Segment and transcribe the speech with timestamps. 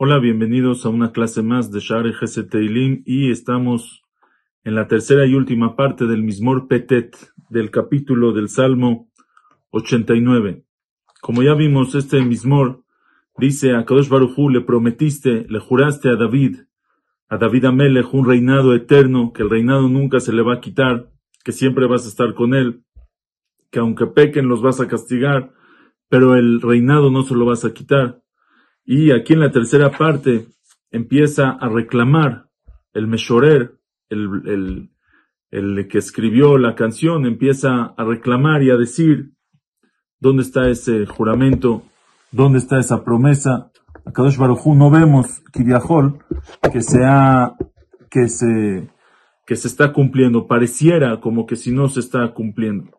[0.00, 2.14] Hola, bienvenidos a una clase más de Share
[2.48, 4.04] Teilim y estamos
[4.64, 7.16] en la tercera y última parte del Mismor Petet
[7.50, 9.10] del capítulo del Salmo
[9.70, 10.64] 89.
[11.20, 12.84] Como ya vimos, este Mismor
[13.36, 16.60] dice a Kadosh Baruchu, le prometiste, le juraste a David,
[17.28, 21.10] a David Amelech, un reinado eterno, que el reinado nunca se le va a quitar,
[21.44, 22.82] que siempre vas a estar con él,
[23.70, 25.52] que aunque pequen los vas a castigar,
[26.08, 28.22] pero el reinado no se lo vas a quitar.
[28.84, 30.46] Y aquí en la tercera parte
[30.90, 32.48] empieza a reclamar
[32.94, 33.78] el Meshorer,
[34.08, 34.90] el,
[35.50, 39.32] el, que escribió la canción, empieza a reclamar y a decir
[40.18, 41.82] dónde está ese juramento,
[42.32, 43.70] dónde está esa promesa.
[44.04, 46.24] A Kadosh Barujú no vemos Kiviahol
[46.72, 47.54] que sea,
[48.10, 48.88] que se,
[49.46, 50.46] que se está cumpliendo.
[50.46, 52.97] Pareciera como que si no se está cumpliendo.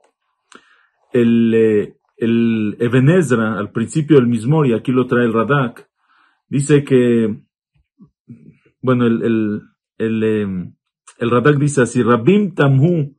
[1.11, 5.89] El, eh, el Ebenezra, al principio del Mismor, y aquí lo trae el Radak,
[6.47, 7.41] dice que,
[8.81, 9.61] bueno, el, el,
[9.97, 10.73] el, em,
[11.17, 13.15] el Radak dice así, Rabim Tamhu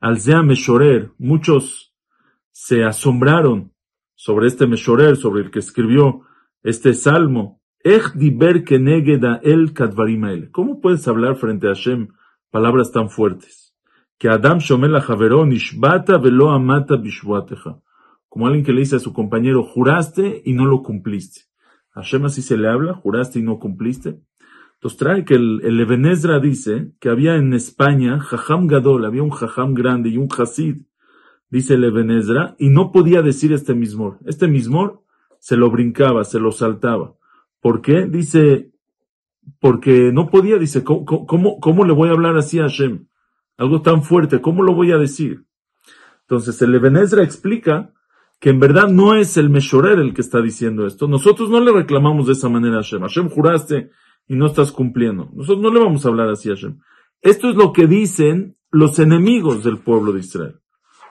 [0.00, 1.94] al Meshorer, muchos
[2.50, 3.72] se asombraron
[4.16, 6.22] sobre este Meshorer, sobre el que escribió
[6.62, 7.60] este salmo.
[10.50, 12.08] ¿Cómo puedes hablar frente a Hashem
[12.50, 13.61] palabras tan fuertes?
[14.22, 14.94] Que Adam shomel
[15.52, 17.82] ishbata velo amata bishwateja
[18.28, 21.40] como alguien que le dice a su compañero, juraste y no lo cumpliste.
[21.92, 24.20] A Hashem así se le habla, juraste y no cumpliste.
[24.74, 29.74] Entonces trae que el, el dice que había en España Jajam Gadol, había un Jajam
[29.74, 30.82] grande y un Hasid,
[31.50, 34.20] dice el Ebenezra, y no podía decir este mismor.
[34.24, 35.02] Este mismor
[35.40, 37.16] se lo brincaba, se lo saltaba.
[37.60, 38.06] ¿Por qué?
[38.06, 38.70] Dice,
[39.58, 43.08] porque no podía, dice, ¿cómo, cómo, cómo le voy a hablar así a Hashem?
[43.62, 45.44] Algo tan fuerte, ¿cómo lo voy a decir?
[46.22, 47.92] Entonces el Ebenezra explica
[48.40, 51.06] que en verdad no es el Meshorer el que está diciendo esto.
[51.06, 53.02] Nosotros no le reclamamos de esa manera a Hashem.
[53.02, 53.90] Hashem juraste
[54.26, 55.30] y no estás cumpliendo.
[55.32, 56.80] Nosotros no le vamos a hablar así a Hashem.
[57.20, 60.58] Esto es lo que dicen los enemigos del pueblo de Israel.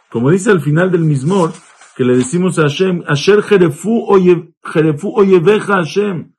[0.10, 1.54] Como dice al final del Mismor,
[1.96, 4.08] que le decimos a Hashem, Jerefu
[5.68, 6.34] Hashem.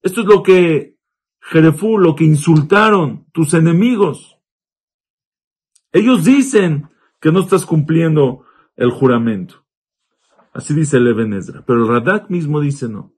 [0.00, 0.94] Esto es lo que
[1.40, 4.35] Jerefu, lo que insultaron tus enemigos.
[5.96, 6.90] Ellos dicen
[7.22, 8.44] que no estás cumpliendo
[8.76, 9.64] el juramento.
[10.52, 11.30] Así dice el Eben
[11.66, 13.14] Pero el Radak mismo dice no.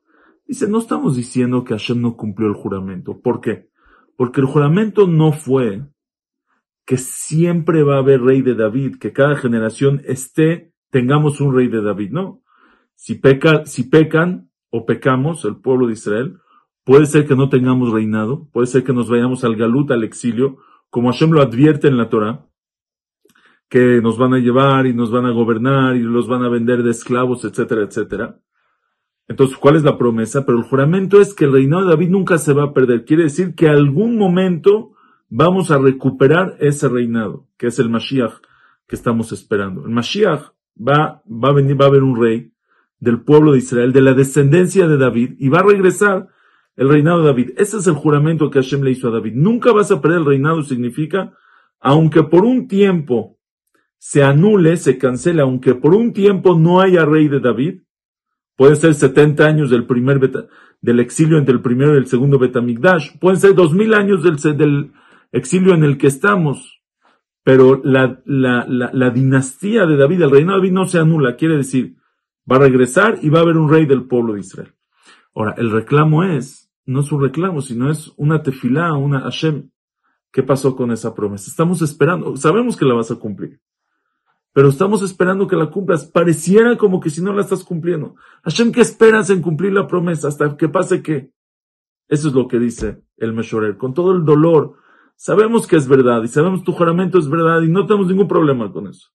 [0.47, 3.21] Dice, no estamos diciendo que Hashem no cumplió el juramento.
[3.21, 3.69] ¿Por qué?
[4.17, 5.89] Porque el juramento no fue
[6.87, 11.67] que siempre va a haber rey de David, que cada generación esté, tengamos un rey
[11.67, 12.13] de David.
[12.13, 12.43] No.
[12.95, 13.21] Si,
[13.65, 16.39] si pecan o pecamos, el pueblo de Israel,
[16.85, 20.59] puede ser que no tengamos reinado, puede ser que nos vayamos al galut, al exilio,
[20.91, 22.45] como Hashem lo advierte en la Torah,
[23.69, 26.83] que nos van a llevar y nos van a gobernar y los van a vender
[26.83, 28.39] de esclavos, etcétera, etcétera.
[29.29, 30.47] Entonces, ¿cuál es la promesa?
[30.47, 33.05] Pero el juramento es que el reinado de David nunca se va a perder.
[33.05, 34.93] Quiere decir que algún momento
[35.29, 38.41] vamos a recuperar ese reinado, que es el Mashiach
[38.87, 39.85] que estamos esperando.
[39.85, 42.53] El Mashiach va, va a venir, va a haber un rey
[42.99, 46.29] del pueblo de Israel, de la descendencia de David, y va a regresar
[46.75, 47.51] el reinado de David.
[47.59, 49.35] Ese es el juramento que Hashem le hizo a David.
[49.35, 51.35] Nunca vas a perder el reinado, significa,
[51.81, 53.38] aunque por un tiempo
[53.99, 57.83] se anule, se cancele, aunque por un tiempo no haya rey de David,
[58.57, 60.21] puede ser 70 años del primer
[60.81, 64.93] del exilio entre el primero y el segundo Betamigdash, pueden ser 2000 años del,
[65.33, 66.81] exilio en el que estamos,
[67.43, 71.57] pero la, la, la, dinastía de David, el reino de David no se anula, quiere
[71.57, 71.97] decir,
[72.51, 74.75] va a regresar y va a haber un rey del pueblo de Israel.
[75.35, 79.71] Ahora, el reclamo es, no es un reclamo, sino es una tefilá, una Hashem.
[80.33, 81.51] ¿Qué pasó con esa promesa?
[81.51, 83.61] Estamos esperando, sabemos que la vas a cumplir
[84.53, 86.07] pero estamos esperando que la cumplas.
[86.07, 88.17] Pareciera como que si no la estás cumpliendo.
[88.43, 91.33] Hashem, ¿qué esperas en cumplir la promesa hasta que pase qué?
[92.09, 93.77] Eso es lo que dice el Meshorer.
[93.77, 94.77] Con todo el dolor,
[95.17, 98.73] sabemos que es verdad y sabemos tu juramento es verdad y no tenemos ningún problema
[98.73, 99.09] con eso.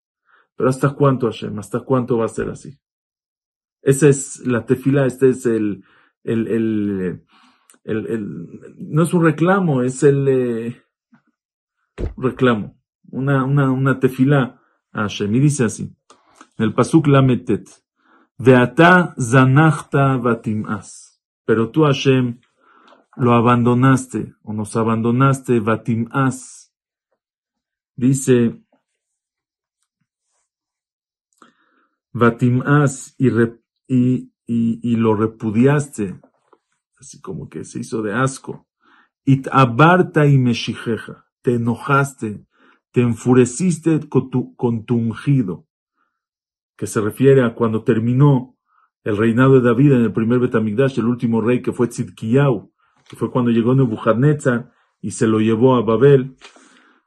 [0.56, 1.58] Pero ¿hasta cuánto, Hashem?
[1.58, 2.78] ¿Hasta cuánto va a ser así?
[3.82, 5.84] Esa es la tefila, este es el,
[6.24, 7.26] el, el,
[7.84, 8.48] el,
[8.78, 10.84] no es un reclamo, es el eh,
[12.16, 12.80] reclamo.
[13.10, 14.62] Una, una, una tefila
[14.94, 15.36] Hashem.
[15.36, 15.96] Y dice así,
[16.58, 17.68] en el Pasuk Lametet,
[18.38, 21.22] Veata zanachta vatim'as.
[21.46, 22.40] Pero tú, Hashem,
[23.16, 26.72] lo abandonaste, o nos abandonaste, vatim'as.
[27.96, 28.60] Dice,
[32.12, 36.20] vatim'as, y, lo repudiaste,
[37.00, 38.68] así como que se hizo de asco.
[39.26, 42.46] It abarta y meshijeja, te enojaste,
[42.94, 45.66] te enfureciste con tu, ungido.
[46.78, 48.56] que se refiere a cuando terminó
[49.04, 52.72] el reinado de David en el primer Betamigdash, el último rey que fue Tzidkiyahu,
[53.10, 56.36] que fue cuando llegó Nebuchadnezzar y se lo llevó a Babel.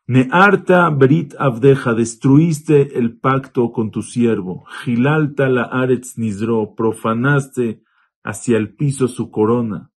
[0.06, 4.65] Nearta Brit Abdeja, destruiste el pacto con tu siervo.
[4.83, 7.83] Gilalta la Aretz Nizro, profanaste
[8.23, 9.91] hacia el piso su corona.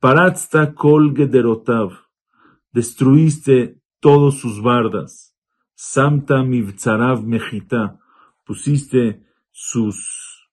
[0.00, 1.92] Paratsta Kol Gederotav,
[2.72, 5.34] destruiste todos sus bardas.
[5.74, 7.98] Samta Mivtzarav Mejita,
[8.44, 10.46] pusiste sus,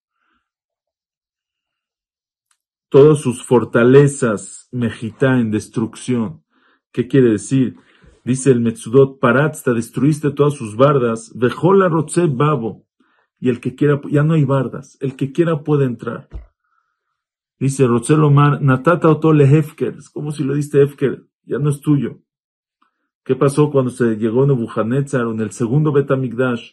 [2.88, 6.46] todas sus fortalezas Mejita en destrucción.
[6.94, 7.76] ¿Qué quiere decir?
[8.24, 12.88] Dice el Metzudot, Paratsta, destruiste todas sus bardas, Vejola Rotze Babo,
[13.38, 16.30] y el que quiera, ya no hay bardas, el que quiera puede entrar.
[17.60, 21.82] Dice Rotze Lomar, Natata Otole Hefker, es como si lo diste Hefker, ya no es
[21.82, 22.22] tuyo.
[23.24, 26.72] ¿Qué pasó cuando se llegó Nebuchadnezzar en el segundo Betamigdash,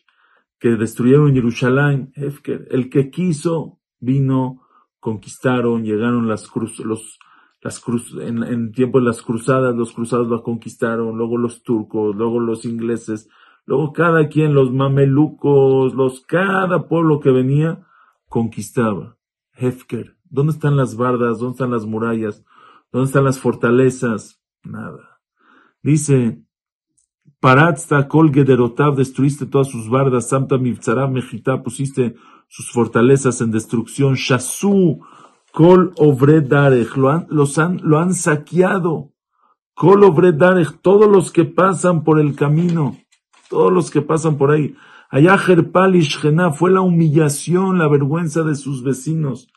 [0.58, 2.12] que destruyeron Jerusalén?
[2.14, 4.62] El que quiso, vino,
[4.98, 7.18] conquistaron, llegaron las cruz, los,
[7.60, 12.16] las cruz, en, en tiempo de las cruzadas, los cruzados la conquistaron, luego los turcos,
[12.16, 13.28] luego los ingleses,
[13.66, 17.86] luego cada quien, los mamelucos, los, cada pueblo que venía,
[18.28, 19.16] conquistaba.
[19.52, 21.40] Hefker, ¿dónde están las bardas?
[21.40, 22.44] ¿Dónde están las murallas?
[22.92, 24.40] ¿Dónde están las fortalezas?
[24.62, 25.17] Nada.
[25.82, 26.42] Dice,
[27.40, 32.16] Paratsta kol gederotav, destruiste todas sus bardas, Samta mivtzarav mejita, pusiste
[32.48, 35.00] sus fortalezas en destrucción, Shasu,
[35.52, 35.94] Kol
[36.48, 39.12] Darech, lo han, los han, lo han saqueado.
[39.74, 40.00] Kol
[40.36, 42.96] Darech, todos los que pasan por el camino,
[43.48, 44.74] todos los que pasan por ahí.
[45.10, 46.18] Allá Jerpalish
[46.54, 49.48] fue la humillación, la vergüenza de sus vecinos.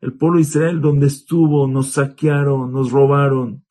[0.00, 3.64] El pueblo de Israel donde estuvo, nos saquearon, nos robaron.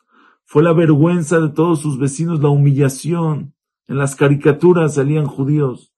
[0.51, 3.53] Fue la vergüenza de todos sus vecinos, la humillación.
[3.85, 5.93] En las caricaturas salían judíos.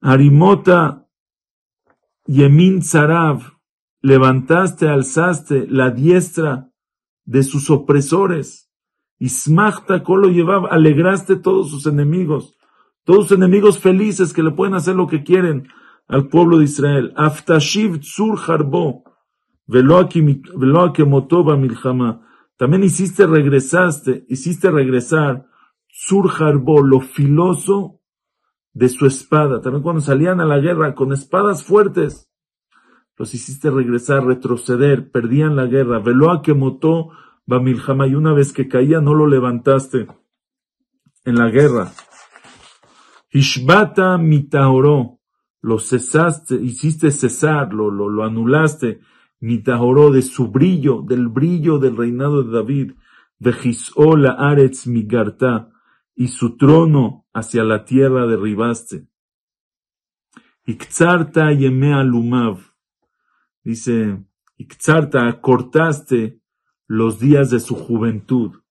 [0.00, 1.06] Arimota
[2.26, 3.42] Yemin Zarav,
[4.00, 6.72] levantaste, alzaste la diestra
[7.24, 8.68] de sus opresores.
[9.20, 12.58] Y Smachta lo llevaba, alegraste todos sus enemigos,
[13.04, 15.68] todos sus enemigos felices que le pueden hacer lo que quieren
[16.08, 17.12] al pueblo de Israel.
[17.14, 19.04] Aftashiv Tzur Harbo,
[21.06, 22.24] Motoba Milchama.
[22.58, 25.46] También hiciste regresaste, hiciste regresar
[25.88, 28.00] Tzur Harbo, lo filoso
[28.72, 29.60] de su espada.
[29.60, 32.30] También cuando salían a la guerra con espadas fuertes,
[33.16, 36.00] los hiciste regresar, retroceder, perdían la guerra.
[36.00, 37.10] Veloa que motó
[37.46, 40.08] Bamiljama y una vez que caía no lo levantaste
[41.24, 41.92] en la guerra.
[43.30, 45.20] Ishbata mitahoró,
[45.60, 49.00] lo cesaste, hiciste cesar, lo, lo, lo anulaste,
[49.40, 52.92] mitahoró de su brillo, del brillo del reinado de David,
[53.38, 55.70] vejisó la aretz migarta,
[56.14, 59.06] y su trono hacia la tierra derribaste.
[60.64, 62.58] Iktzarta yemea lumav,
[63.62, 64.24] Dice,
[64.56, 66.40] Ixarta, cortaste
[66.86, 68.62] los días de su juventud.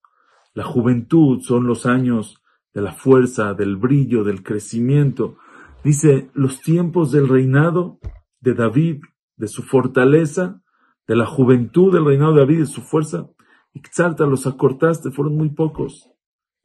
[0.54, 2.42] La juventud son los años
[2.74, 5.38] de la fuerza, del brillo, del crecimiento.
[5.84, 8.00] Dice, los tiempos del reinado
[8.42, 9.04] de David,
[9.38, 10.62] de su fortaleza,
[11.08, 13.30] de la juventud del reinado de David, de su fuerza.
[13.74, 16.10] Ixarta, los acortaste, fueron muy pocos.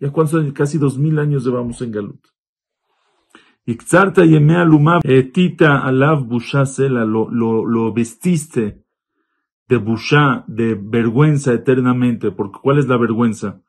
[0.00, 2.26] Ya cuántos casi dos mil años llevamos en Galut.
[3.64, 8.82] Ixarta yemea lumab etita alav busha sela, lo, lo, lo vestiste
[9.68, 13.62] de busha, de vergüenza eternamente, porque ¿cuál es la vergüenza?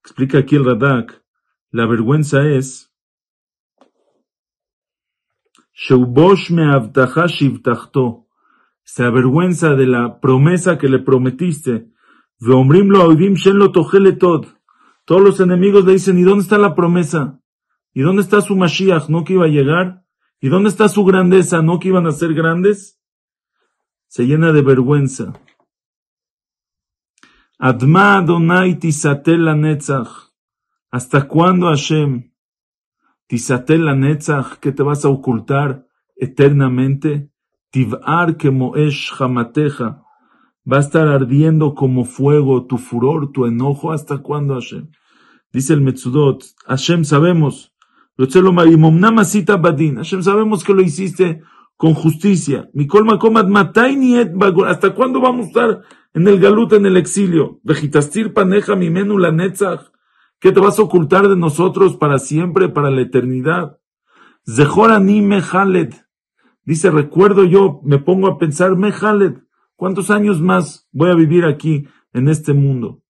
[0.00, 1.22] Explica aquí el Radak,
[1.70, 2.94] la vergüenza es
[5.74, 6.64] Sheubosh me
[7.26, 8.23] shivtachto,
[8.84, 11.88] se avergüenza de la promesa que le prometiste.
[15.04, 17.40] Todos los enemigos le dicen, ¿y dónde está la promesa?
[17.92, 19.08] ¿Y dónde está su Mashiach?
[19.08, 20.04] ¿No que iba a llegar?
[20.40, 21.62] ¿Y dónde está su grandeza?
[21.62, 23.00] ¿No que iban a ser grandes?
[24.06, 25.32] Se llena de vergüenza.
[27.58, 30.10] Adma Adonai tisatel netzach.
[30.90, 32.32] ¿Hasta cuándo Hashem?
[33.26, 37.30] Tisatel netzach, que te vas a ocultar eternamente.
[37.74, 40.04] Tiv'ar que moesh jamateja.
[40.70, 43.90] Va a estar ardiendo como fuego tu furor, tu enojo.
[43.90, 44.92] ¿Hasta cuándo Hashem?
[45.52, 47.74] Dice el Metzudot, Hashem sabemos.
[48.16, 51.42] Hashem, sabemos que lo hiciste
[51.76, 52.70] con justicia.
[54.68, 55.82] ¿Hasta cuándo vamos a estar
[56.14, 57.58] en el galut, en el exilio?
[57.64, 59.32] Vegetastir paneja mi menu la.
[60.38, 63.80] ¿Qué te vas a ocultar de nosotros para siempre, para la eternidad?
[64.46, 65.92] Mehaled.
[66.64, 69.34] Dice, recuerdo yo, me pongo a pensar, mehaled.
[69.76, 73.02] ¿Cuántos años más voy a vivir aquí, en este mundo?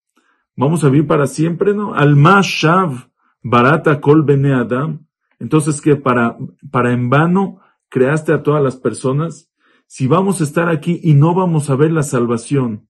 [0.57, 1.95] ¿Vamos a vivir para siempre, no?
[1.95, 3.11] Al shav
[3.43, 5.07] barata kol bene adam.
[5.39, 6.37] Entonces, que para,
[6.71, 9.51] para en vano creaste a todas las personas,
[9.87, 12.89] si vamos a estar aquí y no vamos a ver la salvación,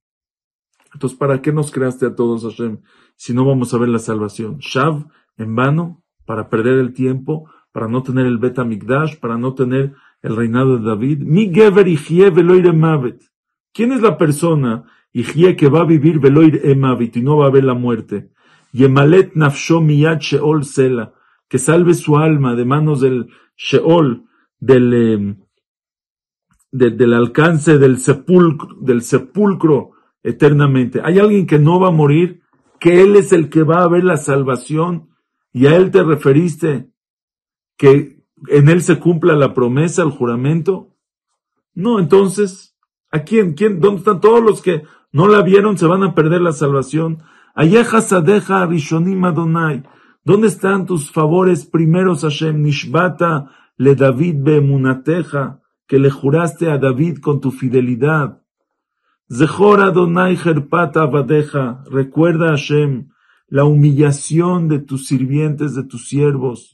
[0.94, 2.80] entonces, ¿para qué nos creaste a todos, Hashem,
[3.16, 4.58] si no vamos a ver la salvación?
[4.58, 5.06] Shav,
[5.36, 9.94] en vano, para perder el tiempo, para no tener el Bet Migdash, para no tener
[10.24, 11.18] el reinado de David.
[11.18, 11.86] Mi Gever
[12.32, 13.22] Veloir Emavet.
[13.74, 17.64] ¿Quién es la persona, Ijie, que va a vivir Veloir y no va a ver
[17.64, 18.30] la muerte?
[18.72, 21.12] Yemalet Nafsho Sheol Sela.
[21.46, 24.24] Que salve su alma de manos del Sheol,
[24.58, 25.36] del, eh,
[26.72, 29.90] del alcance del sepulcro, del sepulcro
[30.22, 31.02] eternamente.
[31.04, 32.40] Hay alguien que no va a morir,
[32.80, 35.10] que Él es el que va a ver la salvación
[35.52, 36.88] y a Él te referiste,
[37.76, 38.13] que
[38.48, 40.90] en Él se cumpla la promesa, el juramento.
[41.74, 42.76] No, entonces,
[43.10, 43.54] ¿a quién?
[43.54, 43.80] ¿Quién?
[43.80, 45.78] ¿Dónde están todos los que no la vieron?
[45.78, 47.22] Se van a perder la salvación.
[47.54, 49.82] Ayaja Rishonim Adonai.
[50.24, 52.62] ¿Dónde están tus favores primeros, Hashem?
[52.62, 58.42] Nishbata le David Munateja, que le juraste a David con tu fidelidad.
[59.30, 63.08] Zechor Adonai Jerpata Abadeja, recuerda Hashem,
[63.48, 66.73] la humillación de tus sirvientes, de tus siervos.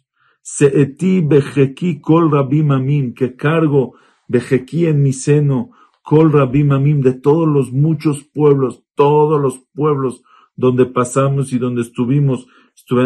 [0.56, 3.94] Seeti Bejeki Kol Rabim Amim, que cargo
[4.28, 5.70] Bejeki en mi seno,
[6.02, 10.22] Kol Rabim Amim, de todos los muchos pueblos, todos los pueblos
[10.56, 12.46] donde pasamos y donde estuvimos,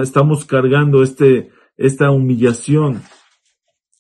[0.03, 3.03] estamos cargando este, esta humillación.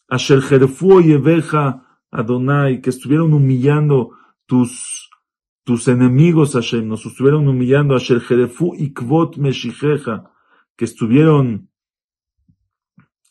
[0.09, 4.13] Asher Jerfu Yeveja Adonai, que estuvieron humillando
[4.47, 5.11] tus
[5.65, 10.31] tus enemigos, Hashem, nos estuvieron humillando, Asher Jerefu Ikvot Meshijeja,
[10.77, 11.71] que estuvieron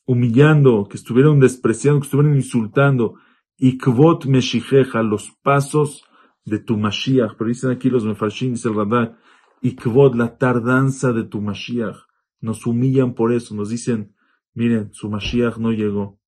[0.05, 3.15] humillando, que estuvieron despreciando, que estuvieron insultando,
[3.57, 6.03] Ikvot Meshijeja, los pasos
[6.45, 7.35] de tu Mashiach.
[7.37, 9.17] Pero dicen aquí los Mefarshim, dice el Radak,
[9.61, 11.97] Ikvot, la tardanza de tu Mashiach.
[12.41, 14.15] Nos humillan por eso, nos dicen,
[14.53, 16.19] miren, su Mashiach no llegó.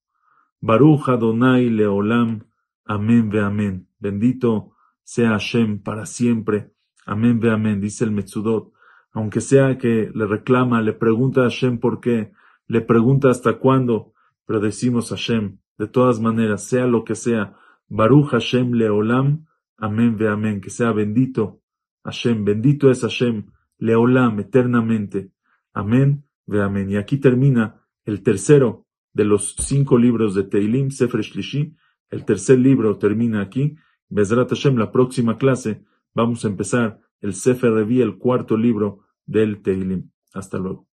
[0.61, 2.47] Baruch Adonai Leolam,
[2.85, 3.89] amén ve amén.
[3.99, 6.71] Bendito sea Hashem para siempre.
[7.05, 8.71] Amén, ve amén, dice el Metzudot.
[9.11, 12.31] Aunque sea que le reclama, le pregunta a Hashem por qué,
[12.67, 14.13] le pregunta hasta cuándo,
[14.45, 17.55] pero decimos Hashem, de todas maneras, sea lo que sea,
[17.87, 19.45] Baruch Hashem Leolam,
[19.77, 21.61] amén, ve amén, que sea bendito
[22.05, 23.47] Hashem, bendito es Hashem,
[23.79, 25.31] Leolam, eternamente.
[25.73, 26.91] Amén, ve amén.
[26.91, 31.75] Y aquí termina el tercero de los cinco libros de Teilim, Sefer Shlishi.
[32.11, 33.75] El tercer libro termina aquí.
[34.07, 39.63] Bezrat Hashem, la próxima clase, vamos a empezar el Sefer Revi, el cuarto libro del
[39.63, 40.11] Teilim.
[40.31, 40.87] Hasta luego.